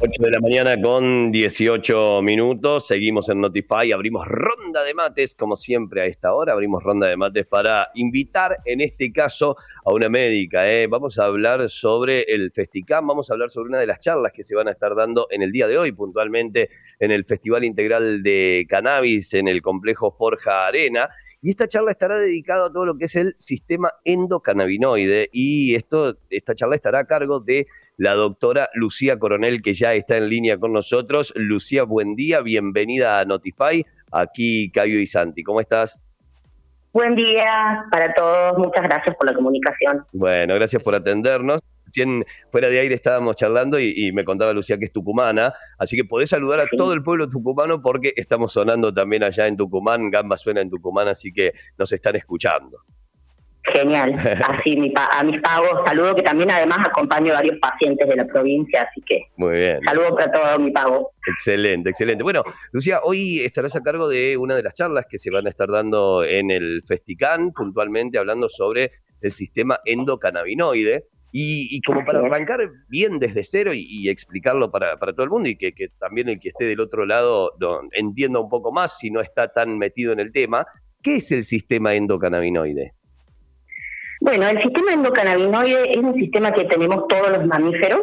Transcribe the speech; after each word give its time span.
8 0.00 0.22
de 0.22 0.30
la 0.30 0.38
mañana 0.38 0.80
con 0.80 1.32
18 1.32 2.22
minutos, 2.22 2.86
seguimos 2.86 3.28
en 3.30 3.40
Notify, 3.40 3.90
abrimos 3.90 4.28
ronda 4.28 4.84
de 4.84 4.94
mates, 4.94 5.34
como 5.34 5.56
siempre 5.56 6.02
a 6.02 6.04
esta 6.04 6.34
hora, 6.34 6.52
abrimos 6.52 6.84
ronda 6.84 7.08
de 7.08 7.16
mates 7.16 7.46
para 7.46 7.88
invitar 7.94 8.58
en 8.64 8.80
este 8.80 9.10
caso 9.10 9.56
a 9.84 9.92
una 9.92 10.08
médica. 10.08 10.70
¿eh? 10.72 10.86
Vamos 10.86 11.18
a 11.18 11.24
hablar 11.24 11.68
sobre 11.68 12.22
el 12.28 12.52
Festicam, 12.52 13.08
vamos 13.08 13.28
a 13.28 13.34
hablar 13.34 13.50
sobre 13.50 13.70
una 13.70 13.80
de 13.80 13.88
las 13.88 13.98
charlas 13.98 14.30
que 14.30 14.44
se 14.44 14.54
van 14.54 14.68
a 14.68 14.70
estar 14.70 14.94
dando 14.94 15.26
en 15.32 15.42
el 15.42 15.50
día 15.50 15.66
de 15.66 15.78
hoy, 15.78 15.90
puntualmente 15.90 16.70
en 17.00 17.10
el 17.10 17.24
Festival 17.24 17.64
Integral 17.64 18.22
de 18.22 18.66
Cannabis 18.68 19.34
en 19.34 19.48
el 19.48 19.62
complejo 19.62 20.12
Forja 20.12 20.68
Arena. 20.68 21.08
Y 21.42 21.50
esta 21.50 21.66
charla 21.66 21.90
estará 21.90 22.18
dedicada 22.18 22.66
a 22.66 22.72
todo 22.72 22.86
lo 22.86 22.96
que 22.96 23.06
es 23.06 23.16
el 23.16 23.34
sistema 23.36 23.92
endocannabinoide 24.04 25.28
y 25.32 25.74
esto, 25.74 26.18
esta 26.30 26.54
charla 26.54 26.76
estará 26.76 27.00
a 27.00 27.06
cargo 27.06 27.40
de 27.40 27.66
la 27.98 28.14
doctora 28.14 28.70
Lucía 28.74 29.18
Coronel, 29.18 29.60
que 29.60 29.74
ya 29.74 29.92
está 29.92 30.16
en 30.16 30.28
línea 30.28 30.56
con 30.56 30.72
nosotros. 30.72 31.32
Lucía, 31.34 31.82
buen 31.82 32.14
día, 32.14 32.40
bienvenida 32.40 33.18
a 33.18 33.24
Notify. 33.24 33.84
Aquí 34.12 34.70
Caio 34.70 35.00
y 35.00 35.06
Santi, 35.06 35.42
¿cómo 35.42 35.60
estás? 35.60 36.02
Buen 36.92 37.16
día 37.16 37.84
para 37.90 38.14
todos, 38.14 38.56
muchas 38.56 38.84
gracias 38.84 39.14
por 39.16 39.28
la 39.28 39.34
comunicación. 39.34 40.06
Bueno, 40.12 40.54
gracias 40.54 40.82
por 40.82 40.94
atendernos. 40.94 41.60
Recién 41.84 42.24
fuera 42.52 42.68
de 42.68 42.80
aire 42.80 42.94
estábamos 42.94 43.34
charlando 43.36 43.80
y, 43.80 44.12
me 44.12 44.24
contaba 44.24 44.52
Lucía 44.52 44.78
que 44.78 44.84
es 44.84 44.92
tucumana, 44.92 45.54
así 45.78 45.96
que 45.96 46.04
podés 46.04 46.30
saludar 46.30 46.60
a 46.60 46.66
todo 46.76 46.92
el 46.92 47.02
pueblo 47.02 47.28
tucumano 47.28 47.80
porque 47.80 48.12
estamos 48.14 48.52
sonando 48.52 48.92
también 48.92 49.24
allá 49.24 49.46
en 49.46 49.56
Tucumán, 49.56 50.10
Gamba 50.10 50.36
suena 50.36 50.60
en 50.60 50.68
Tucumán, 50.68 51.08
así 51.08 51.32
que 51.32 51.52
nos 51.78 51.90
están 51.92 52.14
escuchando. 52.16 52.84
Genial. 53.74 54.14
Así 54.48 54.76
mi 54.76 54.92
a 54.96 55.22
mis 55.24 55.40
pagos 55.40 55.80
saludo 55.86 56.14
que 56.14 56.22
también 56.22 56.50
además 56.50 56.78
acompaño 56.86 57.32
a 57.32 57.36
varios 57.36 57.58
pacientes 57.58 58.08
de 58.08 58.16
la 58.16 58.26
provincia, 58.26 58.88
así 58.88 59.00
que 59.02 59.22
muy 59.36 59.58
bien. 59.58 59.80
Saludo 59.84 60.16
para 60.16 60.32
todo 60.32 60.58
mi 60.58 60.70
pago. 60.70 61.12
Excelente, 61.26 61.90
excelente. 61.90 62.22
Bueno, 62.22 62.42
Lucía, 62.72 63.00
hoy 63.02 63.40
estarás 63.40 63.76
a 63.76 63.82
cargo 63.82 64.08
de 64.08 64.36
una 64.36 64.56
de 64.56 64.62
las 64.62 64.74
charlas 64.74 65.06
que 65.08 65.18
se 65.18 65.30
van 65.30 65.46
a 65.46 65.50
estar 65.50 65.68
dando 65.68 66.24
en 66.24 66.50
el 66.50 66.82
Festican, 66.86 67.52
puntualmente 67.52 68.18
hablando 68.18 68.48
sobre 68.48 68.92
el 69.20 69.32
sistema 69.32 69.80
endocannabinoide. 69.84 71.04
Y, 71.30 71.82
como 71.82 72.06
para 72.06 72.20
arrancar 72.20 72.70
bien 72.88 73.18
desde 73.18 73.44
cero 73.44 73.72
y, 73.74 74.08
explicarlo 74.08 74.70
para, 74.70 74.96
todo 74.96 75.24
el 75.24 75.30
mundo 75.30 75.50
y 75.50 75.56
que, 75.56 75.72
también 75.98 76.30
el 76.30 76.40
que 76.40 76.48
esté 76.48 76.64
del 76.64 76.80
otro 76.80 77.04
lado 77.04 77.52
entienda 77.92 78.40
un 78.40 78.48
poco 78.48 78.72
más 78.72 78.98
si 78.98 79.10
no 79.10 79.20
está 79.20 79.48
tan 79.48 79.76
metido 79.76 80.12
en 80.14 80.20
el 80.20 80.32
tema, 80.32 80.66
¿qué 81.02 81.16
es 81.16 81.30
el 81.30 81.44
sistema 81.44 81.94
endocannabinoide? 81.94 82.94
Bueno, 84.28 84.46
el 84.46 84.62
sistema 84.62 84.92
endocannabinoide 84.92 85.90
es 85.90 85.96
un 85.96 86.12
sistema 86.12 86.52
que 86.52 86.64
tenemos 86.64 87.08
todos 87.08 87.30
los 87.30 87.46
mamíferos, 87.46 88.02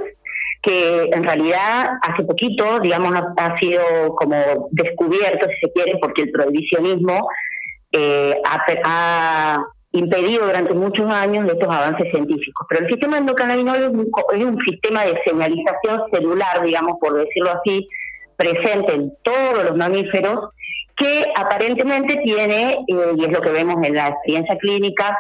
que 0.64 1.04
en 1.14 1.24
realidad 1.24 1.92
hace 2.02 2.24
poquito, 2.24 2.80
digamos, 2.80 3.14
ha, 3.38 3.60
sido 3.60 3.84
como 4.16 4.68
descubierto, 4.72 5.48
si 5.48 5.68
se 5.68 5.74
quiere, 5.74 6.00
porque 6.02 6.24
el 6.24 6.32
prohibicionismo 6.32 7.28
eh, 7.92 8.36
ha, 8.44 9.64
impedido 9.92 10.48
durante 10.48 10.74
muchos 10.74 11.06
años 11.12 11.48
estos 11.48 11.70
avances 11.70 12.10
científicos. 12.10 12.66
Pero 12.70 12.86
el 12.86 12.90
sistema 12.90 13.20
endocannabinoide 13.20 13.86
es 13.86 14.44
un, 14.46 14.58
sistema 14.68 15.06
de 15.06 15.22
señalización 15.28 16.10
celular, 16.12 16.64
digamos, 16.64 16.96
por 17.00 17.14
decirlo 17.20 17.52
así, 17.52 17.88
presente 18.36 18.96
en 18.96 19.14
todos 19.22 19.64
los 19.64 19.78
mamíferos, 19.78 20.50
que 20.98 21.24
aparentemente 21.36 22.16
tiene, 22.24 22.80
eh, 22.88 23.14
y 23.16 23.26
es 23.26 23.32
lo 23.32 23.42
que 23.42 23.52
vemos 23.52 23.76
en 23.86 23.94
la 23.94 24.08
experiencia 24.08 24.58
clínica, 24.58 25.16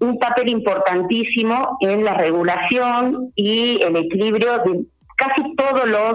un 0.00 0.18
papel 0.18 0.48
importantísimo 0.48 1.76
en 1.80 2.04
la 2.04 2.14
regulación 2.14 3.32
y 3.34 3.80
el 3.82 3.96
equilibrio 3.96 4.58
de 4.58 4.84
casi 5.16 5.54
todos 5.56 5.88
los 5.88 6.14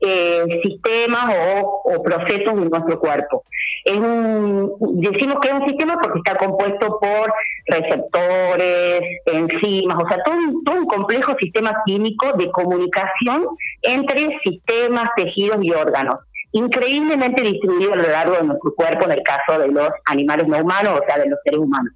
eh, 0.00 0.44
sistemas 0.62 1.34
o, 1.62 2.02
procesos 2.02 2.54
de 2.54 2.68
nuestro 2.68 3.00
cuerpo. 3.00 3.44
Es 3.84 3.96
un, 3.96 4.70
decimos 5.00 5.38
que 5.40 5.48
es 5.48 5.54
un 5.54 5.66
sistema 5.66 5.98
porque 6.02 6.18
está 6.18 6.36
compuesto 6.36 6.98
por 7.00 7.32
receptores, 7.66 9.00
enzimas, 9.24 9.96
o 9.96 10.08
sea, 10.08 10.22
todo 10.22 10.36
un, 10.36 10.64
todo 10.64 10.76
un 10.76 10.86
complejo 10.86 11.34
sistema 11.40 11.82
químico 11.86 12.30
de 12.34 12.50
comunicación 12.50 13.46
entre 13.82 14.38
sistemas, 14.44 15.08
tejidos 15.16 15.58
y 15.62 15.72
órganos 15.72 16.16
increíblemente 16.52 17.42
distribuido 17.42 17.92
a 17.92 17.96
lo 17.96 18.08
largo 18.08 18.36
de 18.36 18.44
nuestro 18.44 18.74
cuerpo 18.74 19.04
en 19.04 19.12
el 19.12 19.22
caso 19.24 19.58
de 19.60 19.68
los 19.68 19.90
animales 20.06 20.46
no 20.46 20.58
humanos, 20.58 21.00
o 21.00 21.04
sea, 21.06 21.22
de 21.22 21.28
los 21.28 21.38
seres 21.44 21.60
humanos 21.60 21.92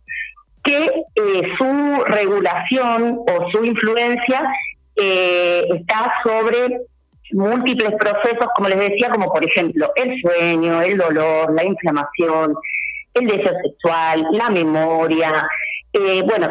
que 0.62 0.84
eh, 0.84 1.42
su 1.58 2.04
regulación 2.04 3.20
o 3.26 3.50
su 3.50 3.64
influencia 3.64 4.42
eh, 4.96 5.66
está 5.74 6.12
sobre 6.22 6.80
múltiples 7.32 7.92
procesos, 7.98 8.46
como 8.54 8.68
les 8.68 8.78
decía, 8.78 9.10
como 9.10 9.32
por 9.32 9.44
ejemplo 9.44 9.90
el 9.96 10.20
sueño, 10.20 10.82
el 10.82 10.98
dolor, 10.98 11.52
la 11.54 11.64
inflamación, 11.64 12.54
el 13.14 13.26
deseo 13.26 13.52
sexual, 13.62 14.26
la 14.32 14.50
memoria, 14.50 15.48
eh, 15.92 16.22
bueno, 16.26 16.48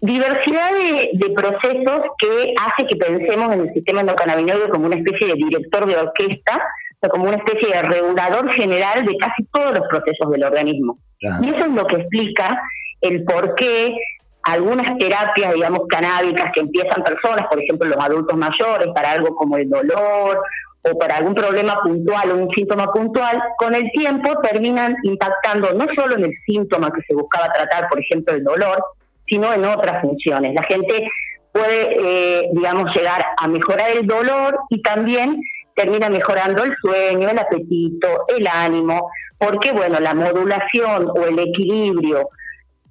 diversidad 0.00 0.72
de, 0.72 1.10
de, 1.12 1.34
procesos 1.34 2.00
que 2.18 2.54
hace 2.58 2.86
que 2.88 2.96
pensemos 2.96 3.52
en 3.52 3.60
el 3.60 3.74
sistema 3.74 4.00
endocannabinoide 4.00 4.68
como 4.70 4.86
una 4.86 4.96
especie 4.96 5.28
de 5.28 5.34
director 5.34 5.86
de 5.86 5.96
orquesta, 5.96 6.60
o 7.02 7.08
como 7.08 7.24
una 7.24 7.36
especie 7.36 7.74
de 7.74 7.82
regulador 7.82 8.52
general 8.54 9.04
de 9.04 9.16
casi 9.16 9.44
todos 9.52 9.78
los 9.78 9.88
procesos 9.88 10.30
del 10.30 10.44
organismo. 10.44 10.98
Y 11.20 11.48
eso 11.48 11.66
es 11.66 11.72
lo 11.72 11.86
que 11.86 11.96
explica 11.96 12.60
el 13.00 13.24
por 13.24 13.54
qué 13.54 13.94
algunas 14.42 14.98
terapias, 14.98 15.54
digamos, 15.54 15.82
canábicas 15.88 16.50
que 16.54 16.60
empiezan 16.60 17.02
personas, 17.02 17.46
por 17.48 17.62
ejemplo, 17.62 17.88
los 17.88 18.02
adultos 18.02 18.36
mayores, 18.36 18.88
para 18.94 19.12
algo 19.12 19.34
como 19.36 19.56
el 19.56 19.68
dolor 19.68 20.42
o 20.82 20.98
para 20.98 21.16
algún 21.18 21.34
problema 21.34 21.78
puntual 21.82 22.30
o 22.30 22.36
un 22.36 22.50
síntoma 22.50 22.90
puntual, 22.90 23.40
con 23.58 23.74
el 23.74 23.90
tiempo 23.92 24.40
terminan 24.40 24.96
impactando 25.02 25.74
no 25.74 25.86
solo 25.94 26.16
en 26.16 26.24
el 26.24 26.34
síntoma 26.46 26.90
que 26.90 27.02
se 27.06 27.14
buscaba 27.14 27.52
tratar, 27.52 27.88
por 27.88 28.00
ejemplo, 28.00 28.34
el 28.34 28.44
dolor, 28.44 28.82
sino 29.28 29.52
en 29.52 29.64
otras 29.64 30.00
funciones. 30.00 30.54
La 30.54 30.62
gente 30.64 31.06
puede, 31.52 31.96
eh, 31.98 32.48
digamos, 32.52 32.94
llegar 32.94 33.22
a 33.36 33.46
mejorar 33.46 33.90
el 33.90 34.06
dolor 34.06 34.58
y 34.70 34.80
también 34.80 35.40
termina 35.74 36.08
mejorando 36.08 36.64
el 36.64 36.74
sueño, 36.80 37.28
el 37.28 37.38
apetito, 37.38 38.24
el 38.28 38.46
ánimo, 38.46 39.10
porque, 39.38 39.72
bueno, 39.72 40.00
la 40.00 40.14
modulación 40.14 41.10
o 41.14 41.24
el 41.24 41.38
equilibrio 41.38 42.30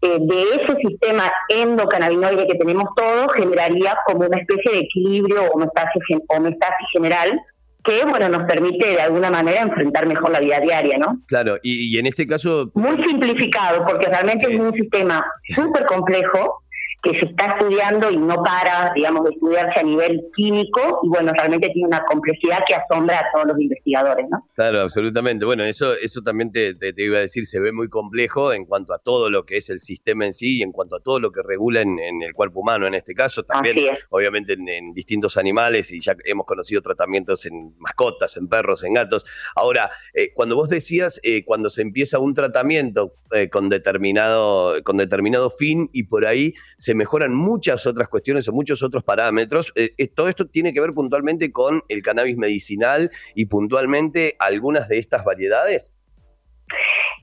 eh, 0.02 0.18
de 0.20 0.42
ese 0.42 0.78
sistema 0.88 1.32
endocannabinoide 1.50 2.48
que 2.48 2.58
tenemos 2.58 2.86
todos 2.96 3.34
generaría 3.34 3.98
como 4.06 4.26
una 4.26 4.38
especie 4.38 4.72
de 4.72 4.80
equilibrio 4.80 5.44
o 5.44 5.56
homeostasis, 5.56 6.02
homeostasis 6.28 6.88
general 6.94 7.40
que 7.84 8.06
bueno 8.06 8.30
nos 8.30 8.44
permite 8.44 8.88
de 8.88 9.02
alguna 9.02 9.30
manera 9.30 9.62
enfrentar 9.62 10.06
mejor 10.06 10.32
la 10.32 10.40
vida 10.40 10.60
diaria, 10.60 10.98
¿no? 10.98 11.20
Claro, 11.28 11.58
y, 11.64 11.96
y 11.96 12.00
en 12.00 12.08
este 12.08 12.28
caso... 12.28 12.72
Muy 12.74 13.02
simplificado, 13.06 13.86
porque 13.86 14.08
realmente 14.08 14.54
es 14.54 14.60
un 14.60 14.74
sistema 14.74 15.26
súper 15.56 15.86
complejo, 15.86 16.62
que 17.02 17.12
se 17.12 17.26
está 17.26 17.58
estudiando 17.58 18.10
y 18.12 18.18
no 18.18 18.44
para, 18.44 18.92
digamos, 18.94 19.24
de 19.24 19.32
estudiarse 19.32 19.80
a 19.80 19.84
nivel 19.84 20.22
químico 20.36 21.00
y 21.04 21.10
bueno, 21.10 21.32
realmente 21.34 21.70
tiene 21.70 21.88
una 21.88 22.04
complejidad 22.04 22.60
que 22.68 22.76
asombra 22.76 23.20
a 23.20 23.26
todos 23.34 23.48
los 23.48 23.60
investigadores, 23.60 24.26
¿no? 24.30 24.46
Claro, 24.54 24.82
absolutamente. 24.82 25.46
Bueno, 25.46 25.64
eso 25.64 25.94
eso 25.96 26.22
también 26.22 26.52
te, 26.52 26.76
te, 26.76 26.94
iba 26.98 27.18
a 27.18 27.22
decir, 27.22 27.46
se 27.46 27.60
ve 27.60 27.72
muy 27.72 27.88
complejo 27.88 28.52
en 28.54 28.66
cuanto 28.66 28.94
a 28.94 29.00
todo 29.00 29.30
lo 29.30 29.46
que 29.46 29.58
es 29.58 29.70
el 29.70 29.80
sistema 29.80 30.26
en 30.26 30.34
sí 30.34 30.58
y 30.58 30.62
en 30.62 30.72
cuanto 30.72 30.98
a 30.98 31.00
todo 31.00 31.20
lo 31.20 31.32
que 31.32 31.42
regula 31.42 31.82
en, 31.82 32.00
el 32.00 32.34
cuerpo 32.34 32.62
humano 32.62 32.88
en 32.88 32.96
este 32.96 33.14
caso, 33.14 33.44
también 33.44 33.78
obviamente 34.10 34.54
en, 34.54 34.94
distintos 34.94 35.38
animales 35.38 35.92
y 35.92 36.00
ya 36.02 36.16
hemos 36.26 36.46
conocido 36.46 36.82
tratamientos 36.82 37.46
en 37.46 37.74
mascotas, 37.80 38.36
en 38.38 38.48
perros, 38.48 38.84
en 38.84 38.94
gatos. 38.94 39.26
Ahora, 39.56 39.90
eh, 40.14 40.32
cuando 40.34 40.56
vos 40.56 40.70
decías, 40.70 41.20
eh, 41.24 41.44
cuando 41.46 41.70
se 41.70 41.82
empieza 41.82 42.20
un 42.20 42.34
tratamiento 42.34 43.14
eh, 43.34 43.50
con, 43.50 43.70
determinado, 43.70 44.84
con 44.84 44.98
determinado 44.98 45.50
fin 45.50 45.90
y 45.94 46.04
por 46.04 46.26
ahí 46.26 46.54
se 46.78 46.89
se 46.90 46.96
mejoran 46.96 47.36
muchas 47.36 47.86
otras 47.86 48.10
cuestiones 48.10 48.50
o 48.50 48.52
muchos 48.52 48.82
otros 48.82 49.04
parámetros. 49.04 49.72
Eh, 49.76 49.92
eh, 49.96 50.08
todo 50.08 50.28
esto 50.28 50.48
tiene 50.48 50.74
que 50.74 50.82
ver 50.82 50.92
puntualmente 50.92 51.52
con 51.52 51.84
el 51.88 52.02
cannabis 52.02 52.36
medicinal 52.36 53.12
y 53.36 53.46
puntualmente 53.46 54.36
algunas 54.40 54.90
de 54.90 54.98
estas 54.98 55.24
variedades. 55.24 55.96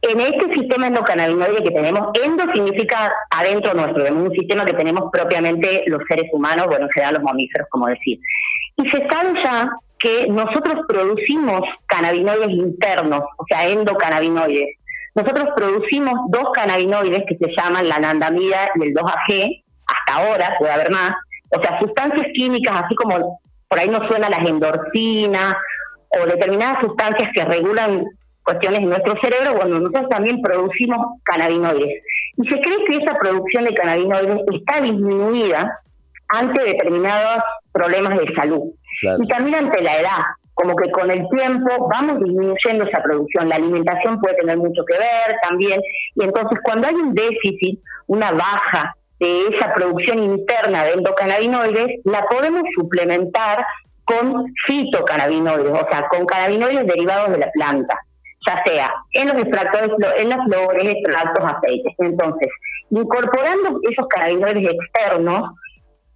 En 0.02 0.20
este 0.20 0.54
sistema 0.54 0.86
endocannabinoide 0.86 1.64
que 1.64 1.72
tenemos, 1.72 2.10
endo 2.24 2.44
significa 2.52 3.12
adentro 3.32 3.74
nuestro, 3.74 4.06
en 4.06 4.18
un 4.18 4.30
sistema 4.30 4.64
que 4.64 4.74
tenemos 4.74 5.10
propiamente 5.12 5.82
los 5.88 6.00
seres 6.08 6.30
humanos, 6.32 6.68
bueno, 6.68 6.84
en 6.84 6.90
general 6.92 7.14
los 7.14 7.24
mamíferos, 7.24 7.66
como 7.68 7.88
decir. 7.88 8.20
Y 8.76 8.88
se 8.90 9.04
sabe 9.08 9.32
ya 9.42 9.68
que 9.98 10.28
nosotros 10.28 10.76
producimos 10.86 11.62
cannabinoides 11.86 12.50
internos, 12.50 13.22
o 13.36 13.44
sea, 13.48 13.68
endocannabinoides, 13.68 14.76
nosotros 15.16 15.48
producimos 15.56 16.14
dos 16.28 16.50
cannabinoides 16.52 17.24
que 17.26 17.36
se 17.36 17.50
llaman 17.56 17.88
la 17.88 17.96
anandamida 17.96 18.68
y 18.74 18.82
el 18.84 18.94
2-AG, 18.94 19.64
hasta 19.86 20.14
ahora 20.14 20.54
puede 20.58 20.72
haber 20.72 20.90
más, 20.90 21.14
o 21.50 21.60
sea, 21.62 21.78
sustancias 21.80 22.26
químicas, 22.34 22.82
así 22.84 22.94
como 22.94 23.40
por 23.68 23.78
ahí 23.78 23.88
nos 23.88 24.06
suena 24.08 24.28
las 24.28 24.46
endorfinas 24.46 25.54
o 26.10 26.26
determinadas 26.26 26.78
sustancias 26.82 27.30
que 27.34 27.44
regulan 27.44 28.04
cuestiones 28.42 28.80
en 28.80 28.90
nuestro 28.90 29.14
cerebro, 29.22 29.56
bueno, 29.56 29.80
nosotros 29.80 30.08
también 30.10 30.40
producimos 30.40 30.98
cannabinoides. 31.24 32.02
Y 32.36 32.48
se 32.48 32.60
cree 32.60 32.84
que 32.88 32.98
esa 32.98 33.18
producción 33.18 33.64
de 33.64 33.74
cannabinoides 33.74 34.38
está 34.52 34.82
disminuida 34.82 35.80
ante 36.28 36.62
determinados 36.62 37.42
problemas 37.72 38.18
de 38.18 38.34
salud. 38.34 38.62
Y 39.18 39.28
también 39.28 39.56
ante 39.56 39.82
la 39.82 39.98
edad, 39.98 40.18
como 40.56 40.74
que 40.74 40.90
con 40.90 41.10
el 41.10 41.28
tiempo 41.28 41.86
vamos 41.90 42.18
disminuyendo 42.18 42.84
esa 42.84 43.02
producción. 43.02 43.50
La 43.50 43.56
alimentación 43.56 44.18
puede 44.20 44.36
tener 44.36 44.56
mucho 44.56 44.84
que 44.86 44.96
ver 44.96 45.36
también. 45.42 45.80
Y 46.14 46.24
entonces 46.24 46.58
cuando 46.64 46.88
hay 46.88 46.94
un 46.94 47.14
déficit, 47.14 47.78
una 48.06 48.32
baja 48.32 48.96
de 49.20 49.48
esa 49.48 49.74
producción 49.74 50.18
interna 50.18 50.84
de 50.84 50.92
endocannabinoides, 50.92 52.00
la 52.04 52.26
podemos 52.26 52.62
suplementar 52.74 53.66
con 54.04 54.46
fitocannabinoides, 54.66 55.72
o 55.72 55.86
sea, 55.90 56.08
con 56.08 56.24
cannabinoides 56.24 56.86
derivados 56.86 57.32
de 57.32 57.38
la 57.38 57.50
planta, 57.50 57.98
ya 58.46 58.62
sea 58.64 58.94
en 59.12 59.28
los 59.28 59.36
extractos, 59.36 59.90
en 60.16 60.28
las 60.30 60.38
flores, 60.46 60.84
extractos, 60.84 61.52
aceites. 61.52 61.94
Entonces, 61.98 62.48
incorporando 62.88 63.78
esos 63.90 64.06
cannabinoides 64.08 64.72
externos, 64.72 65.50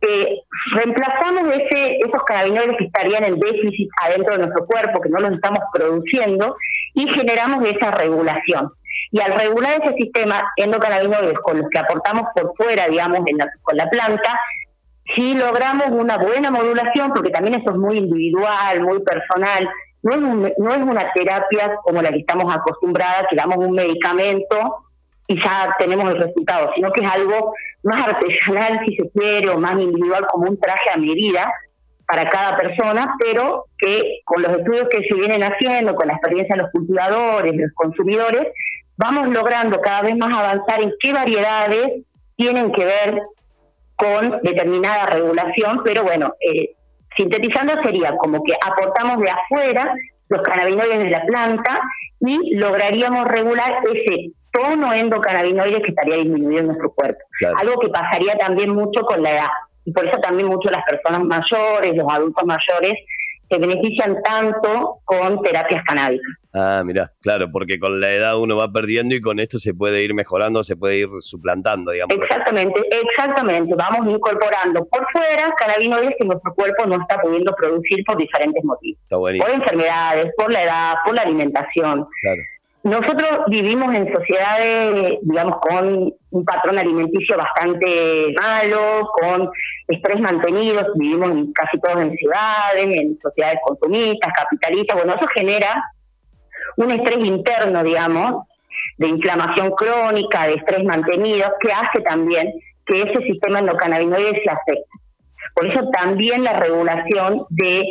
eh, 0.02 0.40
reemplazamos 0.72 1.54
ese, 1.54 1.98
esos 1.98 2.22
cannabinoides 2.24 2.76
que 2.78 2.84
estarían 2.84 3.24
en 3.24 3.38
déficit 3.38 3.88
adentro 4.02 4.34
de 4.34 4.46
nuestro 4.46 4.66
cuerpo, 4.66 5.00
que 5.00 5.10
no 5.10 5.18
los 5.18 5.32
estamos 5.32 5.60
produciendo, 5.72 6.56
y 6.94 7.08
generamos 7.12 7.64
esa 7.66 7.90
regulación. 7.90 8.72
Y 9.12 9.20
al 9.20 9.38
regular 9.38 9.80
ese 9.82 9.94
sistema 9.94 10.50
endocannabinoides 10.56 11.38
con 11.40 11.58
los 11.58 11.68
que 11.70 11.78
aportamos 11.78 12.24
por 12.34 12.54
fuera, 12.56 12.88
digamos, 12.88 13.20
con 13.62 13.76
la 13.76 13.88
planta, 13.90 14.38
si 15.16 15.34
logramos 15.34 15.88
una 15.90 16.18
buena 16.18 16.50
modulación, 16.50 17.12
porque 17.12 17.30
también 17.30 17.60
eso 17.60 17.70
es 17.70 17.76
muy 17.76 17.98
individual, 17.98 18.80
muy 18.82 19.00
personal, 19.02 19.68
no 20.02 20.14
es, 20.46 20.54
no 20.58 20.74
es 20.74 20.82
una 20.82 21.12
terapia 21.12 21.76
como 21.82 22.00
la 22.00 22.10
que 22.10 22.20
estamos 22.20 22.54
acostumbradas, 22.54 23.26
que 23.28 23.36
damos 23.36 23.58
un 23.58 23.72
medicamento 23.72 24.84
y 25.30 25.36
ya 25.44 25.76
tenemos 25.78 26.10
el 26.10 26.20
resultado, 26.20 26.72
sino 26.74 26.90
que 26.90 27.02
es 27.04 27.08
algo 27.08 27.54
más 27.84 28.04
artesanal, 28.08 28.80
si 28.84 28.96
se 28.96 29.08
quiere, 29.10 29.48
o 29.48 29.58
más 29.60 29.74
individual, 29.74 30.26
como 30.26 30.50
un 30.50 30.58
traje 30.58 30.90
a 30.92 30.96
medida 30.96 31.48
para 32.04 32.28
cada 32.28 32.56
persona, 32.56 33.14
pero 33.20 33.66
que 33.78 34.22
con 34.24 34.42
los 34.42 34.50
estudios 34.58 34.88
que 34.88 35.02
se 35.08 35.14
vienen 35.14 35.44
haciendo, 35.44 35.94
con 35.94 36.08
la 36.08 36.14
experiencia 36.14 36.56
de 36.56 36.62
los 36.62 36.72
cultivadores, 36.72 37.54
los 37.54 37.72
consumidores, 37.74 38.48
vamos 38.96 39.28
logrando 39.28 39.80
cada 39.80 40.02
vez 40.02 40.16
más 40.16 40.36
avanzar 40.36 40.82
en 40.82 40.92
qué 40.98 41.12
variedades 41.12 42.02
tienen 42.34 42.72
que 42.72 42.84
ver 42.84 43.22
con 43.94 44.40
determinada 44.42 45.06
regulación, 45.06 45.82
pero 45.84 46.02
bueno, 46.02 46.34
eh, 46.40 46.74
sintetizando 47.16 47.80
sería 47.84 48.16
como 48.16 48.42
que 48.42 48.54
aportamos 48.60 49.18
de 49.18 49.30
afuera 49.30 49.94
los 50.28 50.42
cannabinoides 50.42 50.98
de 50.98 51.10
la 51.10 51.22
planta 51.24 51.80
y 52.18 52.56
lograríamos 52.56 53.26
regular 53.26 53.78
ese 53.94 54.32
tono 54.52 54.92
endocannabinoide 54.92 55.82
que 55.82 55.90
estaría 55.90 56.16
disminuido 56.16 56.60
en 56.60 56.66
nuestro 56.66 56.92
cuerpo. 56.92 57.20
Algo 57.56 57.78
que 57.80 57.88
pasaría 57.88 58.36
también 58.36 58.70
mucho 58.74 59.02
con 59.02 59.22
la 59.22 59.30
edad. 59.30 59.48
Y 59.84 59.92
por 59.92 60.06
eso 60.06 60.18
también 60.18 60.48
mucho 60.48 60.70
las 60.70 60.84
personas 60.84 61.24
mayores, 61.24 61.96
los 61.96 62.12
adultos 62.12 62.44
mayores, 62.44 62.94
se 63.50 63.58
benefician 63.58 64.22
tanto 64.22 64.98
con 65.04 65.42
terapias 65.42 65.82
canábicas. 65.84 66.26
Ah, 66.52 66.82
mira, 66.84 67.12
claro, 67.20 67.50
porque 67.50 67.78
con 67.78 68.00
la 68.00 68.10
edad 68.10 68.38
uno 68.38 68.56
va 68.56 68.70
perdiendo 68.70 69.14
y 69.14 69.20
con 69.20 69.40
esto 69.40 69.58
se 69.58 69.74
puede 69.74 70.02
ir 70.02 70.14
mejorando, 70.14 70.62
se 70.62 70.76
puede 70.76 70.98
ir 70.98 71.08
suplantando, 71.20 71.90
digamos. 71.90 72.16
Exactamente, 72.16 72.80
exactamente. 72.90 73.74
Vamos 73.76 74.08
incorporando 74.12 74.84
por 74.86 75.04
fuera 75.12 75.52
cannabinoides 75.56 76.14
que 76.18 76.26
nuestro 76.26 76.54
cuerpo 76.54 76.86
no 76.86 77.00
está 77.00 77.20
pudiendo 77.20 77.52
producir 77.56 78.04
por 78.04 78.16
diferentes 78.16 78.62
motivos. 78.64 79.00
Está 79.02 79.16
por 79.16 79.50
enfermedades, 79.50 80.32
por 80.36 80.52
la 80.52 80.62
edad, 80.62 80.94
por 81.04 81.14
la 81.14 81.22
alimentación. 81.22 82.06
Claro. 82.22 82.42
Nosotros 82.82 83.40
vivimos 83.48 83.94
en 83.94 84.10
sociedades, 84.10 85.18
digamos, 85.22 85.58
con 85.60 86.14
un 86.30 86.44
patrón 86.46 86.78
alimenticio 86.78 87.36
bastante 87.36 88.32
malo, 88.40 89.06
con 89.20 89.50
estrés 89.88 90.20
mantenido, 90.20 90.86
vivimos 90.94 91.48
casi 91.54 91.78
todos 91.80 92.00
en 92.00 92.16
ciudades, 92.16 92.86
en 92.86 93.18
sociedades 93.20 93.58
consumistas, 93.64 94.32
capitalistas, 94.34 94.96
bueno, 94.96 95.14
eso 95.14 95.28
genera 95.34 95.84
un 96.78 96.90
estrés 96.90 97.18
interno, 97.18 97.84
digamos, 97.84 98.46
de 98.96 99.08
inflamación 99.08 99.72
crónica, 99.72 100.46
de 100.46 100.54
estrés 100.54 100.82
mantenido, 100.84 101.52
que 101.60 101.72
hace 101.72 102.00
también 102.00 102.50
que 102.86 103.02
ese 103.02 103.22
sistema 103.26 103.58
endocannabinoide 103.58 104.40
se 104.42 104.50
afecte. 104.50 104.88
Por 105.54 105.66
eso 105.66 105.86
también 105.90 106.44
la 106.44 106.54
regulación 106.54 107.44
de 107.50 107.82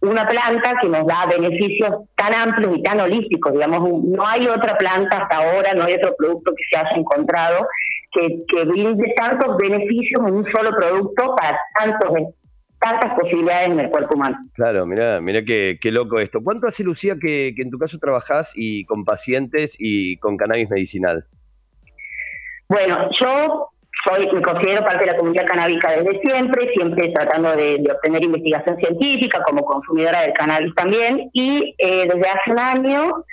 una 0.00 0.26
planta 0.26 0.74
que 0.80 0.88
nos 0.88 1.06
da 1.06 1.26
beneficios 1.26 1.90
tan 2.16 2.34
amplios 2.34 2.78
y 2.78 2.82
tan 2.82 3.00
holísticos, 3.00 3.52
digamos, 3.52 4.04
no 4.04 4.26
hay 4.26 4.46
otra 4.46 4.76
planta 4.76 5.18
hasta 5.18 5.36
ahora, 5.36 5.72
no 5.74 5.84
hay 5.84 5.94
otro 5.94 6.14
producto 6.16 6.52
que 6.54 6.64
se 6.70 6.78
haya 6.78 6.96
encontrado 6.96 7.66
que, 8.12 8.44
que 8.48 8.64
brinde 8.64 9.14
tantos 9.16 9.56
beneficios 9.56 10.22
en 10.26 10.34
un 10.34 10.46
solo 10.52 10.70
producto 10.76 11.34
para 11.36 11.58
tantos 11.78 12.10
tantas 12.78 13.18
posibilidades 13.18 13.70
en 13.70 13.80
el 13.80 13.90
cuerpo 13.90 14.14
humano. 14.14 14.36
Claro, 14.54 14.84
mira, 14.84 15.20
mira 15.20 15.42
qué, 15.42 15.78
qué 15.80 15.90
loco 15.90 16.20
esto. 16.20 16.40
¿Cuánto 16.44 16.66
hace, 16.66 16.84
Lucía, 16.84 17.16
que, 17.18 17.54
que 17.56 17.62
en 17.62 17.70
tu 17.70 17.78
caso 17.78 17.98
trabajás 17.98 18.52
y 18.54 18.84
con 18.84 19.04
pacientes 19.04 19.76
y 19.78 20.18
con 20.18 20.36
cannabis 20.36 20.68
medicinal? 20.68 21.24
Bueno, 22.68 23.08
yo 23.20 23.70
soy, 24.06 24.28
me 24.32 24.42
considero 24.42 24.84
parte 24.84 25.04
de 25.04 25.12
la 25.12 25.16
comunidad 25.16 25.46
canábica 25.46 25.90
desde 25.90 26.20
siempre, 26.20 26.70
siempre 26.74 27.08
tratando 27.08 27.56
de, 27.56 27.82
obtener 27.92 28.24
investigación 28.24 28.76
científica 28.78 29.42
como 29.44 29.64
consumidora 29.64 30.22
del 30.22 30.32
cannabis 30.32 30.74
también, 30.74 31.30
y 31.32 31.74
eh, 31.78 32.06
desde 32.06 32.28
hace 32.28 32.50
un 32.50 32.58
año 32.58 33.24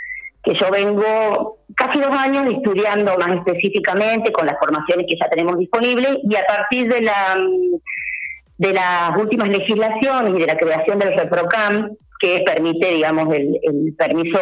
que 0.44 0.54
yo 0.60 0.70
vengo 0.72 1.58
casi 1.76 2.00
dos 2.00 2.12
años 2.12 2.54
estudiando 2.54 3.18
más 3.18 3.38
específicamente 3.38 4.32
con 4.34 4.46
las 4.46 4.58
formaciones 4.60 5.06
que 5.10 5.18
ya 5.18 5.30
tenemos 5.30 5.58
disponibles 5.58 6.18
y 6.24 6.36
a 6.36 6.44
partir 6.46 6.92
de 6.92 7.02
la 7.02 7.38
de 8.58 8.74
las 8.74 9.18
últimas 9.18 9.50
legislaciones 9.50 10.34
y 10.36 10.40
de 10.40 10.46
la 10.46 10.56
creación 10.56 11.00
del 11.00 11.18
ReproCam, 11.18 11.90
que 12.20 12.44
permite, 12.46 12.88
digamos, 12.88 13.34
el, 13.34 13.60
el 13.62 13.96
permiso 13.98 14.40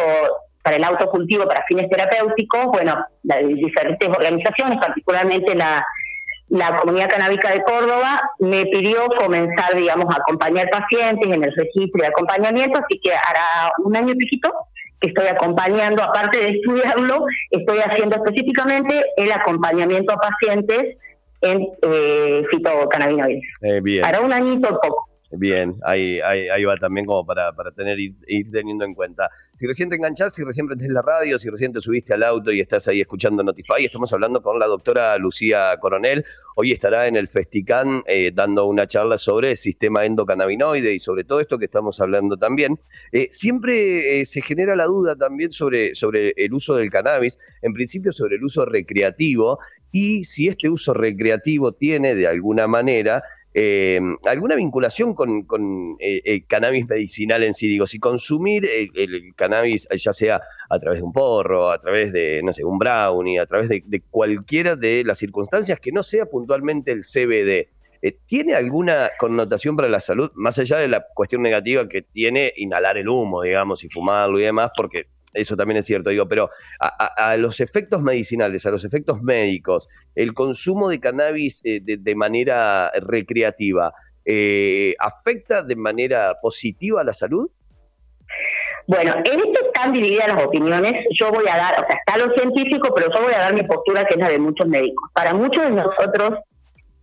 para 0.62 0.76
el 0.76 0.84
autocultivo 0.84 1.46
para 1.46 1.64
fines 1.66 1.88
terapéuticos, 1.90 2.66
bueno, 2.66 3.04
las 3.24 3.40
diferentes 3.40 4.08
organizaciones, 4.08 4.78
particularmente 4.78 5.54
la 5.54 5.84
la 6.52 6.76
comunidad 6.76 7.08
canábica 7.08 7.50
de 7.50 7.62
Córdoba 7.62 8.20
me 8.38 8.66
pidió 8.66 9.06
comenzar, 9.18 9.74
digamos, 9.74 10.04
a 10.14 10.18
acompañar 10.18 10.68
pacientes 10.68 11.26
en 11.26 11.44
el 11.44 11.52
registro 11.56 12.02
de 12.02 12.08
acompañamiento, 12.08 12.78
así 12.78 13.00
que 13.02 13.10
hará 13.10 13.72
un 13.78 13.96
año 13.96 14.12
y 14.12 14.16
piquito 14.16 14.52
que 15.00 15.08
estoy 15.08 15.28
acompañando, 15.28 16.02
aparte 16.02 16.38
de 16.38 16.48
estudiarlo, 16.50 17.24
estoy 17.50 17.78
haciendo 17.78 18.16
específicamente 18.16 19.02
el 19.16 19.32
acompañamiento 19.32 20.12
a 20.12 20.18
pacientes 20.18 20.98
en 21.40 21.66
eh, 21.80 22.44
fitocannabinoides. 22.50 23.42
Eh, 23.62 23.80
bien. 23.80 24.04
Hará 24.04 24.20
un 24.20 24.32
añito 24.34 24.78
poco. 24.78 25.08
Bien, 25.34 25.76
ahí, 25.82 26.20
ahí, 26.20 26.64
va 26.64 26.76
también 26.76 27.06
como 27.06 27.24
para, 27.24 27.52
para 27.54 27.70
tener 27.72 27.98
ir, 27.98 28.14
teniendo 28.52 28.84
en 28.84 28.94
cuenta. 28.94 29.30
Si 29.54 29.66
recién 29.66 29.88
te 29.88 29.96
enganchás, 29.96 30.34
si 30.34 30.44
recién 30.44 30.66
prendés 30.66 30.88
la 30.88 31.00
radio, 31.00 31.38
si 31.38 31.48
recién 31.48 31.72
te 31.72 31.80
subiste 31.80 32.12
al 32.12 32.22
auto 32.22 32.52
y 32.52 32.60
estás 32.60 32.86
ahí 32.86 33.00
escuchando 33.00 33.42
Notify, 33.42 33.82
estamos 33.82 34.12
hablando 34.12 34.42
con 34.42 34.58
la 34.58 34.66
doctora 34.66 35.16
Lucía 35.16 35.74
Coronel. 35.80 36.24
Hoy 36.54 36.72
estará 36.72 37.06
en 37.06 37.16
el 37.16 37.28
Festicán 37.28 38.02
eh, 38.06 38.30
dando 38.34 38.66
una 38.66 38.86
charla 38.86 39.16
sobre 39.16 39.52
el 39.52 39.56
sistema 39.56 40.04
endocannabinoide 40.04 40.92
y 40.92 41.00
sobre 41.00 41.24
todo 41.24 41.40
esto 41.40 41.58
que 41.58 41.64
estamos 41.64 41.98
hablando 42.00 42.36
también. 42.36 42.78
Eh, 43.10 43.28
siempre 43.30 44.20
eh, 44.20 44.26
se 44.26 44.42
genera 44.42 44.76
la 44.76 44.84
duda 44.84 45.16
también 45.16 45.50
sobre, 45.50 45.94
sobre 45.94 46.34
el 46.36 46.52
uso 46.52 46.74
del 46.74 46.90
cannabis, 46.90 47.38
en 47.62 47.72
principio 47.72 48.12
sobre 48.12 48.36
el 48.36 48.44
uso 48.44 48.66
recreativo 48.66 49.58
y 49.92 50.24
si 50.24 50.48
este 50.48 50.68
uso 50.68 50.92
recreativo 50.92 51.72
tiene 51.72 52.14
de 52.14 52.26
alguna 52.26 52.66
manera 52.66 53.22
eh, 53.54 54.00
alguna 54.24 54.54
vinculación 54.54 55.14
con, 55.14 55.96
eh, 56.00 56.22
el 56.24 56.46
cannabis 56.46 56.88
medicinal 56.88 57.42
en 57.42 57.54
sí. 57.54 57.68
Digo, 57.68 57.86
si 57.86 57.98
consumir 57.98 58.66
el, 58.66 59.34
cannabis, 59.36 59.86
ya 59.94 60.12
sea 60.12 60.40
a 60.70 60.78
través 60.78 61.00
de 61.00 61.04
un 61.04 61.12
porro, 61.12 61.70
a 61.70 61.78
través 61.78 62.12
de, 62.12 62.40
no 62.42 62.52
sé, 62.52 62.64
un 62.64 62.78
brownie, 62.78 63.38
a 63.38 63.46
través 63.46 63.68
de, 63.68 64.02
cualquiera 64.10 64.76
de 64.76 65.04
las 65.04 65.18
circunstancias 65.18 65.78
que 65.80 65.92
no 65.92 66.02
sea 66.02 66.26
puntualmente 66.26 66.92
el 66.92 67.00
CBD, 67.00 67.68
eh, 68.04 68.16
¿tiene 68.26 68.54
alguna 68.54 69.10
connotación 69.18 69.76
para 69.76 69.88
la 69.88 70.00
salud, 70.00 70.30
más 70.34 70.58
allá 70.58 70.78
de 70.78 70.88
la 70.88 71.06
cuestión 71.14 71.42
negativa 71.42 71.88
que 71.88 72.02
tiene 72.02 72.52
inhalar 72.56 72.96
el 72.98 73.08
humo, 73.08 73.42
digamos, 73.42 73.84
y 73.84 73.88
fumarlo 73.88 74.40
y 74.40 74.44
demás? 74.44 74.70
Porque 74.74 75.06
eso 75.32 75.56
también 75.56 75.78
es 75.78 75.86
cierto, 75.86 76.10
digo, 76.10 76.28
pero 76.28 76.50
a, 76.78 77.36
los 77.36 77.60
efectos 77.60 78.02
medicinales, 78.02 78.66
a 78.66 78.70
los 78.70 78.84
efectos 78.84 79.22
médicos, 79.22 79.88
el 80.14 80.34
consumo 80.34 80.88
de 80.88 81.00
cannabis 81.00 81.60
eh, 81.64 81.80
de, 81.82 82.14
manera 82.14 82.90
recreativa, 83.00 83.94
eh, 84.24 84.94
¿afecta 84.98 85.62
de 85.62 85.76
manera 85.76 86.36
positiva 86.40 87.00
a 87.00 87.04
la 87.04 87.12
salud? 87.12 87.50
Bueno, 88.86 89.14
en 89.24 89.38
esto 89.38 89.66
están 89.66 89.92
divididas 89.92 90.28
las 90.28 90.44
opiniones. 90.44 90.92
Yo 91.18 91.30
voy 91.30 91.46
a 91.48 91.56
dar, 91.56 91.74
o 91.74 91.86
sea, 91.86 91.98
está 92.04 92.18
lo 92.18 92.34
científico, 92.34 92.92
pero 92.94 93.08
yo 93.14 93.22
voy 93.22 93.32
a 93.32 93.38
dar 93.38 93.54
mi 93.54 93.62
postura 93.62 94.04
que 94.04 94.14
es 94.14 94.20
la 94.20 94.28
de 94.28 94.38
muchos 94.38 94.66
médicos. 94.66 95.08
Para 95.14 95.34
muchos 95.34 95.62
de 95.62 95.70
nosotros, 95.70 96.40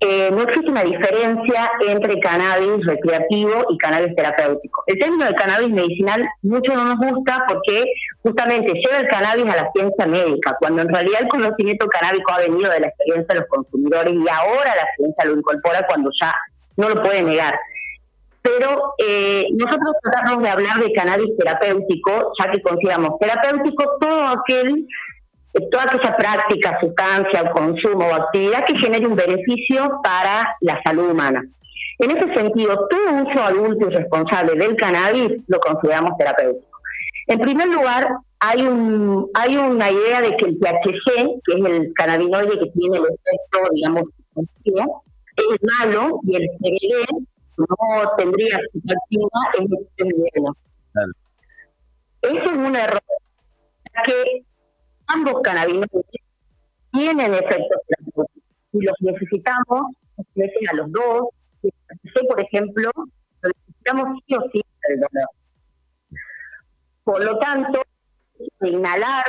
eh, 0.01 0.29
no 0.31 0.43
existe 0.43 0.71
una 0.71 0.83
diferencia 0.83 1.71
entre 1.85 2.19
cannabis 2.21 2.85
recreativo 2.85 3.65
y 3.69 3.77
cannabis 3.77 4.15
terapéutico. 4.15 4.83
El 4.87 4.97
término 4.97 5.25
de 5.25 5.35
cannabis 5.35 5.69
medicinal 5.69 6.25
mucho 6.41 6.73
no 6.73 6.95
nos 6.95 7.11
gusta 7.11 7.43
porque 7.49 7.83
justamente 8.23 8.73
lleva 8.73 8.99
el 8.99 9.07
cannabis 9.07 9.49
a 9.49 9.57
la 9.57 9.71
ciencia 9.73 10.07
médica, 10.07 10.55
cuando 10.59 10.83
en 10.83 10.93
realidad 10.93 11.21
el 11.23 11.27
conocimiento 11.27 11.87
canábico 11.87 12.31
ha 12.31 12.39
venido 12.39 12.71
de 12.71 12.79
la 12.79 12.87
experiencia 12.87 13.33
de 13.33 13.39
los 13.41 13.49
consumidores 13.49 14.13
y 14.13 14.29
ahora 14.29 14.75
la 14.75 14.87
ciencia 14.95 15.25
lo 15.25 15.37
incorpora 15.37 15.85
cuando 15.85 16.09
ya 16.21 16.33
no 16.77 16.89
lo 16.89 17.03
puede 17.03 17.21
negar. 17.21 17.59
Pero 18.41 18.93
eh, 18.99 19.47
nosotros 19.51 19.95
tratamos 20.01 20.43
de 20.43 20.49
hablar 20.49 20.79
de 20.79 20.93
cannabis 20.93 21.37
terapéutico, 21.37 22.31
ya 22.39 22.49
que 22.51 22.61
consideramos 22.61 23.19
terapéutico 23.19 23.97
todo 23.99 24.27
aquel 24.27 24.87
toda 25.71 25.83
aquella 25.83 26.15
práctica, 26.15 26.79
sustancia 26.79 27.43
o 27.43 27.51
consumo 27.51 28.07
o 28.07 28.13
actividad 28.13 28.65
que 28.65 28.77
genere 28.77 29.07
un 29.07 29.15
beneficio 29.15 29.99
para 30.03 30.55
la 30.61 30.81
salud 30.83 31.11
humana. 31.11 31.43
En 31.99 32.11
ese 32.11 32.33
sentido, 32.33 32.87
todo 32.89 33.23
uso 33.23 33.43
adulto 33.43 33.89
y 33.89 33.95
responsable 33.95 34.55
del 34.55 34.75
cannabis 34.75 35.41
lo 35.47 35.59
consideramos 35.59 36.17
terapéutico. 36.17 36.65
En 37.27 37.39
primer 37.39 37.67
lugar, 37.67 38.07
hay 38.39 38.61
un 38.61 39.29
hay 39.33 39.57
una 39.57 39.91
idea 39.91 40.21
de 40.21 40.37
que 40.37 40.45
el 40.45 40.59
THC, 40.59 41.41
que 41.43 41.59
es 41.59 41.65
el 41.65 41.93
cannabinoide 41.93 42.57
que 42.57 42.71
tiene 42.71 42.97
el 42.97 43.03
efecto, 43.03 43.69
digamos, 43.73 44.03
es 44.35 45.59
malo 45.79 46.19
y 46.23 46.35
el 46.35 46.49
CBD 46.57 47.05
no 47.57 48.15
tendría 48.17 48.59
su 48.71 48.79
en 49.57 49.65
este 49.65 50.03
nivel. 50.03 50.53
Eso 52.21 52.43
es 52.43 52.51
un 52.51 52.75
error. 52.75 53.01
Que 54.05 54.43
ambos 55.09 55.41
cannabinoides 55.43 56.05
tienen 56.91 57.33
efectos 57.33 57.81
terapéuticos 57.87 58.25
y 58.73 58.81
los 58.81 58.95
necesitamos, 59.01 59.95
a 60.17 60.75
los 60.75 60.91
dos. 60.91 61.29
Por 62.27 62.41
ejemplo, 62.41 62.89
lo 63.41 63.49
necesitamos 63.49 64.19
sí 64.25 64.35
o 64.35 64.41
sí 64.51 64.61
el 64.89 64.99
dolor. 64.99 65.29
Por 67.03 67.23
lo 67.23 67.39
tanto, 67.39 67.81
inhalar 68.61 69.25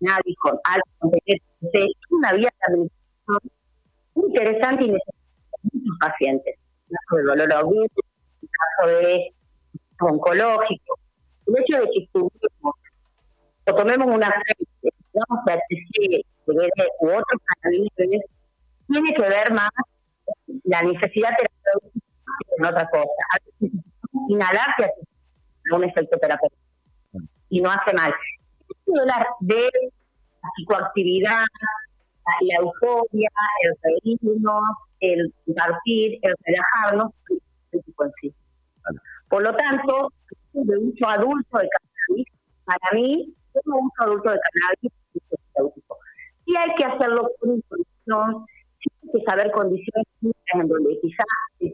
cannabis 0.00 0.36
con 0.40 0.58
alto 0.64 1.16
es 1.22 1.90
una 2.10 2.32
vía 2.32 2.50
de 2.50 2.74
administración 2.74 3.40
interesante 4.14 4.84
y 4.84 4.88
necesaria 4.88 5.50
para 5.50 5.62
muchos 5.72 5.98
pacientes. 6.00 6.54
En 6.88 6.96
caso 6.96 7.16
de 7.16 7.22
dolor 7.24 7.52
agudo, 7.52 7.86
en 8.42 8.48
caso 8.48 8.88
de 8.88 9.34
oncológico. 10.00 10.98
El 11.46 11.54
hecho 11.58 11.84
de 11.84 11.90
que 11.90 12.08
o 13.70 13.74
tomemos 13.74 14.06
una 14.06 14.28
CBD 15.88 16.24
u 17.00 17.06
otros 17.06 17.40
cannabinoides, 17.44 18.24
tiene 18.88 19.14
que 19.14 19.22
ver 19.22 19.52
más 19.52 19.70
la 20.64 20.82
necesidad 20.82 21.30
terapéutica 21.36 22.06
en 22.58 22.64
otra 22.64 22.88
cosa. 22.90 23.70
Inhalar 24.28 24.74
que 24.76 24.84
hace 24.84 25.00
un 25.72 25.84
efecto 25.84 26.18
terapéutico 26.18 26.60
y 27.48 27.60
no 27.60 27.70
hace 27.70 27.92
mal. 27.94 28.12
Hablar 29.00 29.26
de 29.40 29.70
la 30.42 30.48
psicoactividad, 30.56 31.44
la 32.42 32.56
euforia, 32.60 33.28
el 33.62 33.72
reírnos, 33.82 34.62
el 35.00 35.34
compartir, 35.46 36.18
el 36.22 36.34
relajarnos, 36.44 37.12
Por 39.28 39.42
lo 39.42 39.54
tanto, 39.54 40.12
de 40.52 40.78
uso 40.78 41.08
adulto 41.08 41.58
de 41.58 41.68
cannabis, 41.68 42.26
para 42.64 42.94
mí 42.94 43.34
como 43.64 43.78
un 43.78 43.90
producto 43.90 44.30
de 44.30 44.38
cannabis 44.40 44.92
terapéutico. 45.28 45.98
Y 46.46 46.56
hay 46.56 46.74
que 46.76 46.84
hacerlo 46.84 47.30
con 47.38 47.54
información, 47.54 48.46
hay 49.02 49.12
que 49.12 49.24
saber 49.24 49.50
condiciones 49.52 50.06
en 50.54 50.68
donde 50.68 50.98
quizás 51.00 51.26
el 51.60 51.72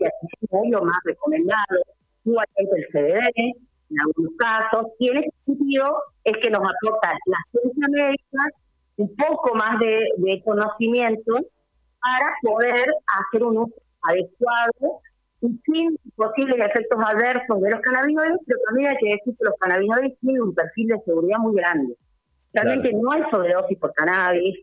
lo 0.71 0.83
más 0.83 0.99
recomendado, 1.05 1.83
igualmente 2.25 2.77
el 2.77 2.87
CBD, 2.93 3.55
en 3.89 4.01
algunos 4.01 4.33
casos, 4.37 4.87
y 4.99 5.09
en 5.11 5.19
ese 5.19 5.31
sentido 5.45 6.03
es 6.25 6.37
que 6.39 6.51
nos 6.51 6.61
aporta 6.61 7.13
la 7.27 7.39
ciencia 7.53 7.87
médica 7.89 8.51
un 8.97 9.15
poco 9.17 9.55
más 9.55 9.79
de, 9.79 10.09
de 10.17 10.43
conocimiento 10.43 11.35
para 12.01 12.35
poder 12.43 12.87
hacer 13.07 13.45
un 13.45 13.59
uso 13.59 13.75
adecuado 14.03 15.01
sin 15.41 15.99
posibles 16.15 16.59
efectos 16.59 16.99
adversos 17.05 17.61
de 17.61 17.71
los 17.71 17.81
cannabinoides, 17.81 18.41
pero 18.47 18.59
también 18.67 18.91
hay 18.91 18.97
que 18.97 19.11
decir 19.11 19.37
que 19.39 19.45
los 19.45 19.55
cannabinoides 19.61 20.19
tienen 20.21 20.43
un 20.43 20.55
perfil 20.55 20.89
de 20.89 21.01
seguridad 21.05 21.39
muy 21.39 21.55
grande. 21.57 21.97
Realmente 22.53 22.93
no 22.95 23.13
hay 23.13 23.23
sobredosis 23.31 23.79
por 23.79 23.93
cannabis, 23.93 24.59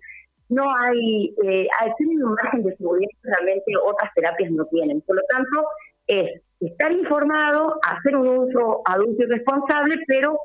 no 0.50 0.63
hay, 0.75 1.36
eh, 1.44 1.68
hay 1.80 1.92
tienen 1.98 2.24
un 2.24 2.34
margen 2.34 2.63
de 2.63 2.75
seguridad 2.75 3.10
que 3.22 3.30
realmente 3.30 3.74
otras 3.84 4.12
terapias 4.15 4.51
no 4.51 4.65
tienen. 4.65 5.01
Por 5.01 5.18
lo 5.18 5.22
tanto, 5.30 5.68
es 6.08 6.42
estar 6.60 6.92
informado, 6.92 7.80
hacer 7.88 8.15
un 8.15 8.27
uso 8.27 8.82
adulto 8.86 9.24
y 9.24 9.25
responsable, 9.27 9.96
pero 10.08 10.38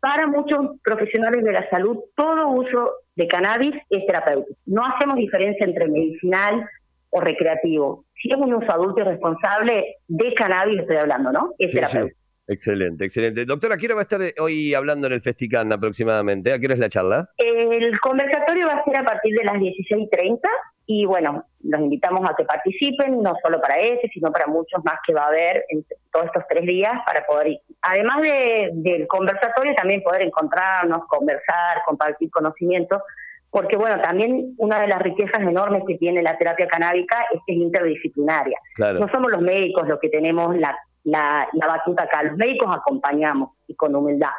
para 0.00 0.26
muchos 0.28 0.78
profesionales 0.82 1.44
de 1.44 1.52
la 1.52 1.68
salud, 1.70 1.98
todo 2.14 2.48
uso 2.50 2.92
de 3.16 3.26
cannabis 3.26 3.74
es 3.90 4.06
terapéutico. 4.06 4.58
No 4.66 4.82
hacemos 4.84 5.16
diferencia 5.16 5.66
entre 5.66 5.88
medicinal 5.88 6.68
o 7.10 7.20
recreativo. 7.20 8.04
Si 8.20 8.30
es 8.30 8.36
un 8.36 8.54
uso 8.54 8.70
adulto 8.70 9.00
y 9.00 9.04
responsable 9.04 9.96
de 10.06 10.34
cannabis, 10.34 10.80
estoy 10.80 10.96
hablando, 10.96 11.32
¿no? 11.32 11.54
Es 11.58 11.72
terapéutico. 11.72 12.18
Excelente, 12.48 13.04
excelente. 13.04 13.44
Doctora, 13.44 13.74
¿a 13.74 13.78
qué 13.78 13.86
hora 13.86 13.96
va 13.96 14.00
a 14.00 14.08
estar 14.08 14.20
hoy 14.40 14.72
hablando 14.72 15.06
en 15.06 15.12
el 15.12 15.20
Festican 15.20 15.70
aproximadamente? 15.70 16.50
¿A 16.50 16.58
qué 16.58 16.64
hora 16.64 16.74
es 16.74 16.80
la 16.80 16.88
charla? 16.88 17.28
El 17.36 18.00
conversatorio 18.00 18.66
va 18.66 18.72
a 18.72 18.84
ser 18.84 18.96
a 18.96 19.04
partir 19.04 19.36
de 19.36 19.44
las 19.44 19.56
16.30 19.56 20.40
y 20.86 21.04
bueno, 21.04 21.44
los 21.62 21.80
invitamos 21.82 22.26
a 22.28 22.34
que 22.34 22.44
participen, 22.44 23.22
no 23.22 23.34
solo 23.42 23.60
para 23.60 23.76
ese, 23.76 24.08
sino 24.14 24.32
para 24.32 24.46
muchos 24.46 24.82
más 24.82 24.94
que 25.06 25.12
va 25.12 25.24
a 25.24 25.28
haber 25.28 25.62
en 25.68 25.84
todos 26.10 26.24
estos 26.24 26.44
tres 26.48 26.64
días 26.64 26.94
para 27.04 27.26
poder, 27.26 27.48
ir. 27.48 27.60
además 27.82 28.22
del 28.22 29.06
conversatorio, 29.06 29.74
también 29.74 30.02
poder 30.02 30.22
encontrarnos, 30.22 31.00
conversar, 31.08 31.82
compartir 31.84 32.30
conocimientos 32.30 33.02
porque 33.50 33.76
bueno, 33.76 34.00
también 34.00 34.54
una 34.58 34.80
de 34.80 34.88
las 34.88 35.00
riquezas 35.00 35.40
enormes 35.40 35.82
que 35.86 35.96
tiene 35.96 36.22
la 36.22 36.36
terapia 36.36 36.68
canábica 36.68 37.24
es 37.32 37.40
que 37.46 37.54
es 37.54 37.58
interdisciplinaria. 37.58 38.58
No 38.78 39.08
somos 39.08 39.30
los 39.30 39.40
médicos 39.40 39.88
los 39.88 39.98
que 40.00 40.10
tenemos 40.10 40.56
la, 40.56 40.78
la, 41.04 41.48
la 41.52 41.66
batuta 41.66 42.04
acá, 42.04 42.22
los 42.22 42.36
médicos 42.36 42.68
acompañamos 42.74 43.50
y 43.66 43.74
con 43.74 43.94
humildad, 43.94 44.30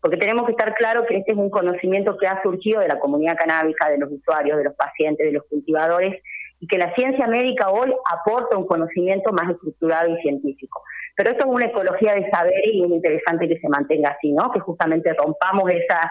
porque 0.00 0.16
tenemos 0.16 0.44
que 0.46 0.52
estar 0.52 0.74
claros 0.74 1.04
que 1.06 1.16
este 1.18 1.32
es 1.32 1.38
un 1.38 1.50
conocimiento 1.50 2.16
que 2.18 2.26
ha 2.26 2.42
surgido 2.42 2.80
de 2.80 2.88
la 2.88 2.98
comunidad 2.98 3.36
canábica, 3.36 3.88
de 3.88 3.98
los 3.98 4.10
usuarios, 4.10 4.58
de 4.58 4.64
los 4.64 4.74
pacientes, 4.74 5.26
de 5.26 5.32
los 5.32 5.44
cultivadores, 5.44 6.22
y 6.58 6.66
que 6.66 6.76
la 6.76 6.94
ciencia 6.94 7.26
médica 7.26 7.70
hoy 7.70 7.94
aporta 8.10 8.56
un 8.56 8.66
conocimiento 8.66 9.32
más 9.32 9.50
estructurado 9.50 10.08
y 10.08 10.20
científico. 10.20 10.82
Pero 11.16 11.30
esto 11.30 11.44
es 11.46 11.50
una 11.50 11.66
ecología 11.66 12.14
de 12.14 12.30
saber 12.30 12.54
y 12.64 12.84
es 12.84 12.90
interesante 12.90 13.48
que 13.48 13.58
se 13.58 13.68
mantenga 13.68 14.10
así, 14.10 14.32
¿no? 14.32 14.50
Que 14.52 14.60
justamente 14.60 15.12
rompamos 15.14 15.70
esa 15.70 16.10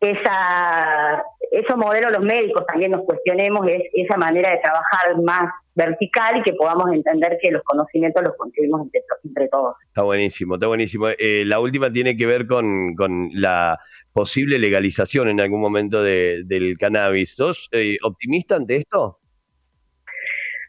esa, 0.00 1.22
esos 1.50 1.76
modelos 1.76 2.10
los 2.12 2.22
médicos 2.22 2.64
también 2.66 2.92
nos 2.92 3.02
cuestionemos 3.02 3.66
es 3.68 3.82
esa 3.92 4.16
manera 4.16 4.50
de 4.50 4.58
trabajar 4.58 5.20
más 5.22 5.52
vertical 5.74 6.38
y 6.38 6.42
que 6.42 6.54
podamos 6.54 6.92
entender 6.92 7.38
que 7.40 7.50
los 7.50 7.62
conocimientos 7.64 8.22
los 8.22 8.36
conseguimos 8.36 8.88
entre, 9.22 9.48
todos. 9.48 9.76
Está 9.86 10.02
buenísimo, 10.02 10.54
está 10.54 10.66
buenísimo. 10.66 11.08
Eh, 11.08 11.44
la 11.46 11.60
última 11.60 11.92
tiene 11.92 12.16
que 12.16 12.26
ver 12.26 12.46
con, 12.46 12.94
con, 12.96 13.30
la 13.34 13.78
posible 14.12 14.58
legalización 14.58 15.28
en 15.28 15.40
algún 15.40 15.60
momento 15.60 16.02
de, 16.02 16.42
del 16.44 16.76
cannabis. 16.78 17.36
¿Sos 17.36 17.68
eh, 17.72 17.96
optimista 18.02 18.56
ante 18.56 18.76
esto? 18.76 19.18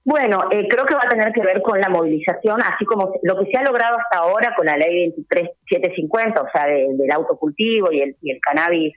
Bueno, 0.04 0.46
eh, 0.52 0.68
creo 0.68 0.86
que 0.86 0.96
va 0.96 1.02
a 1.04 1.10
tener 1.10 1.32
que 1.32 1.42
ver 1.42 1.62
con 1.62 1.80
la 1.80 1.88
movilización, 1.88 2.60
así 2.62 2.86
como 2.86 3.14
lo 3.22 3.38
que 3.38 3.52
se 3.52 3.58
ha 3.58 3.64
logrado 3.64 3.98
hasta 4.00 4.20
ahora 4.20 4.54
con 4.56 4.66
la 4.66 4.76
ley 4.76 5.14
23750, 5.30 6.42
o 6.42 6.48
sea, 6.52 6.66
del 6.66 7.12
autocultivo 7.12 7.92
y 7.92 8.02
el, 8.02 8.16
y 8.22 8.32
el 8.32 8.40
cannabis 8.42 8.94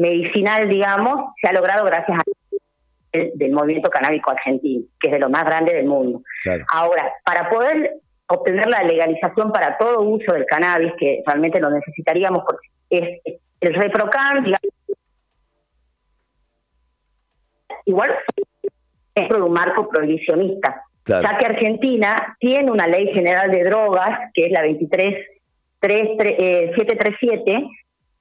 medicinal, 0.00 0.68
digamos, 0.68 1.32
se 1.40 1.48
ha 1.48 1.52
logrado 1.52 1.84
gracias 1.84 2.18
al 2.18 2.24
del 3.12 3.52
movimiento 3.52 3.90
canábico 3.90 4.30
argentino, 4.30 4.84
que 5.00 5.08
es 5.08 5.12
de 5.12 5.18
lo 5.18 5.28
más 5.28 5.44
grande 5.44 5.74
del 5.74 5.86
mundo. 5.86 6.22
Ahora, 6.72 7.12
para 7.24 7.50
poder 7.50 7.94
obtener 8.28 8.68
la 8.68 8.84
legalización 8.84 9.50
para 9.52 9.76
todo 9.78 10.02
uso 10.02 10.32
del 10.32 10.46
cannabis, 10.46 10.92
que 10.98 11.20
realmente 11.26 11.58
lo 11.58 11.70
necesitaríamos, 11.70 12.44
porque 12.46 12.68
es 12.88 13.20
el 13.60 13.74
ReproCan, 13.74 14.44
digamos, 14.44 14.70
igual 17.84 18.14
es 19.14 19.28
de 19.28 19.42
un 19.42 19.52
marco 19.52 19.88
prohibicionista, 19.88 20.84
ya 21.04 21.36
que 21.38 21.46
Argentina 21.46 22.36
tiene 22.38 22.70
una 22.70 22.86
ley 22.86 23.12
general 23.12 23.50
de 23.50 23.64
drogas, 23.64 24.30
que 24.32 24.46
es 24.46 24.52
la 24.52 24.62
23737, 24.62 27.52
eh, 27.52 27.64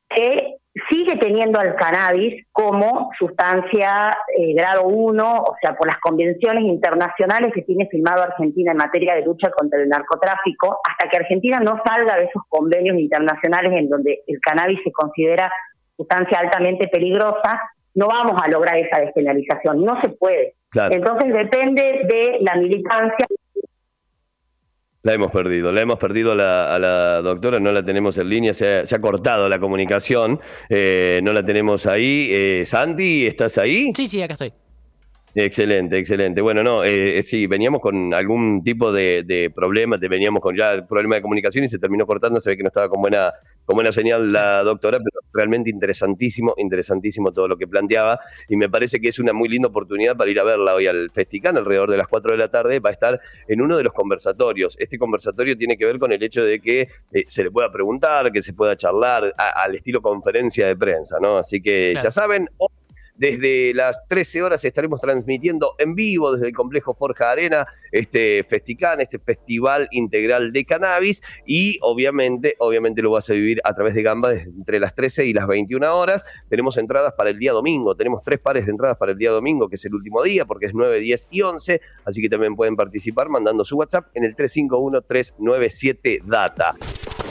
que 0.10 0.59
sigue 0.90 1.16
teniendo 1.18 1.60
al 1.60 1.76
cannabis 1.76 2.46
como 2.52 3.10
sustancia 3.18 4.18
eh, 4.38 4.54
grado 4.54 4.84
1, 4.84 5.36
o 5.36 5.56
sea, 5.62 5.76
por 5.76 5.88
las 5.88 6.00
convenciones 6.00 6.64
internacionales 6.64 7.52
que 7.54 7.64
tiene 7.64 7.88
firmado 7.88 8.24
Argentina 8.24 8.72
en 8.72 8.78
materia 8.78 9.16
de 9.16 9.26
lucha 9.26 9.50
contra 9.52 9.82
el 9.82 9.90
narcotráfico, 9.90 10.80
hasta 10.88 11.10
que 11.10 11.18
Argentina 11.18 11.60
no 11.60 11.82
salga 11.84 12.18
de 12.18 12.26
esos 12.26 12.44
convenios 12.48 12.98
internacionales 12.98 13.74
en 13.76 13.90
donde 13.90 14.22
el 14.28 14.40
cannabis 14.40 14.80
se 14.84 14.92
considera 14.92 15.52
sustancia 15.98 16.40
altamente 16.40 16.88
peligrosa, 16.88 17.60
no 17.96 18.08
vamos 18.08 18.42
a 18.42 18.50
lograr 18.50 18.78
esa 18.78 19.00
despenalización, 19.00 19.84
no 19.84 20.00
se 20.02 20.10
puede. 20.10 20.56
Entonces 20.92 21.34
depende 21.34 21.82
de 22.08 22.38
la 22.42 22.56
militancia 22.56 23.26
la 25.04 25.14
hemos 25.14 25.32
perdido, 25.32 25.72
la 25.72 25.82
hemos 25.82 25.98
perdido 25.98 26.34
a 26.34 26.36
la, 26.36 27.22
doctora, 27.22 27.60
no 27.60 27.72
la 27.72 27.84
tenemos 27.84 28.18
en 28.18 28.30
línea, 28.30 28.54
se 28.54 28.80
ha, 28.80 29.02
cortado 29.02 29.48
la 29.48 29.60
comunicación, 29.60 30.40
eh, 30.70 31.20
no 31.24 31.34
la 31.34 31.44
tenemos 31.44 31.86
ahí. 31.86 32.30
Eh, 32.32 32.64
Santi, 32.66 33.26
¿estás 33.26 33.58
ahí? 33.58 33.92
Sí, 33.96 34.08
sí, 34.08 34.22
acá 34.22 34.34
estoy. 34.34 34.54
Excelente, 35.36 35.98
excelente. 35.98 36.42
Bueno, 36.42 36.64
no, 36.64 36.84
eh, 36.84 37.22
sí, 37.22 37.46
veníamos 37.46 37.82
con 37.82 38.14
algún 38.14 38.64
tipo 38.64 38.92
de, 38.92 39.24
de 39.24 39.52
problema, 39.52 39.98
veníamos 39.98 40.42
con 40.42 40.56
ya 40.56 40.86
problema 40.88 41.16
de 41.16 41.22
comunicación 41.22 41.64
y 41.64 41.68
se 41.68 41.78
terminó 41.78 42.08
cortando, 42.08 42.40
se 42.40 42.50
ve 42.50 42.58
que 42.58 42.64
no 42.64 42.70
estaba 42.70 42.90
con 42.90 43.02
buena, 43.02 43.32
con 43.64 43.76
buena 43.76 43.92
señal 43.92 44.32
la 44.34 44.64
doctora, 44.64 44.98
pero 44.98 45.22
realmente 45.32 45.70
interesantísimo, 45.70 46.56
interesantísimo 46.58 47.32
todo 47.32 47.48
lo 47.48 47.58
que 47.58 47.68
planteaba 47.68 48.20
y 48.48 48.58
me 48.58 48.70
parece 48.70 49.00
que 49.00 49.10
es 49.10 49.20
una 49.20 49.32
muy 49.32 49.50
linda 49.50 49.68
oportunidad 49.68 50.18
para 50.18 50.32
ir 50.32 50.40
a 50.40 50.44
verla 50.44 50.74
hoy 50.74 50.88
al 50.88 51.12
Festicán, 51.12 51.58
alrededor 51.58 51.92
de 51.92 51.98
las 51.98 52.08
4 52.08 52.32
de 52.32 52.38
la 52.38 52.50
tarde, 52.50 52.80
va 52.80 52.90
a 52.90 52.94
estar 52.94 53.20
en 53.48 53.62
uno 53.62 53.78
de 53.78 53.84
los 53.84 53.94
conversatorios. 53.94 54.76
Este 54.80 54.98
conversatorio 54.98 55.56
tiene 55.56 55.78
que 55.78 55.86
ver 55.86 56.00
con 56.00 56.12
el 56.12 56.24
hecho 56.24 56.44
de 56.44 56.60
que 56.60 56.88
eh, 57.14 57.24
se 57.28 57.44
le 57.44 57.52
pueda 57.52 57.72
preguntar, 57.72 58.32
que 58.32 58.42
se 58.42 58.54
pueda 58.54 58.76
charlar 58.76 59.34
al 59.38 59.76
estilo 59.76 60.02
conferencia 60.02 60.66
de 60.66 60.76
prensa, 60.76 61.18
¿no? 61.22 61.38
Así 61.38 61.62
que 61.62 61.94
ya 62.02 62.10
saben, 62.10 62.50
desde 63.20 63.74
las 63.74 64.08
13 64.08 64.42
horas 64.44 64.64
estaremos 64.64 65.02
transmitiendo 65.02 65.76
en 65.78 65.94
vivo 65.94 66.32
desde 66.32 66.48
el 66.48 66.54
complejo 66.54 66.96
Forja 66.96 67.32
Arena 67.32 67.68
este 67.92 68.46
Festicán, 68.46 69.02
este 69.02 69.20
festival 69.20 69.90
integral 69.92 70.54
de 70.54 70.64
cannabis 70.64 71.22
y 71.46 71.78
obviamente, 71.82 72.56
obviamente 72.60 73.02
lo 73.02 73.12
vas 73.12 73.30
a 73.30 73.34
vivir 73.34 73.60
a 73.66 73.76
través 73.76 73.94
de 73.94 74.04
Gamba 74.04 74.32
entre 74.32 74.80
las 74.80 74.96
13 74.96 75.26
y 75.26 75.34
las 75.34 75.48
21 75.48 75.98
horas. 75.98 76.24
Tenemos 76.48 76.78
entradas 76.78 77.14
para 77.18 77.30
el 77.30 77.38
día 77.38 77.52
domingo, 77.52 77.94
tenemos 77.94 78.24
tres 78.24 78.40
pares 78.40 78.66
de 78.66 78.72
entradas 78.72 78.96
para 78.96 79.12
el 79.12 79.18
día 79.18 79.32
domingo, 79.32 79.68
que 79.68 79.76
es 79.76 79.84
el 79.84 79.94
último 79.94 80.24
día 80.24 80.46
porque 80.46 80.68
es 80.68 80.74
9, 80.74 81.00
10 81.00 81.28
y 81.32 81.42
11, 81.42 81.82
así 82.06 82.22
que 82.22 82.30
también 82.30 82.56
pueden 82.56 82.78
participar 82.78 83.28
mandando 83.28 83.66
su 83.66 83.76
WhatsApp 83.76 84.08
en 84.14 84.24
el 84.24 84.34
351 84.34 85.02
397 85.02 86.22
data. 86.26 86.76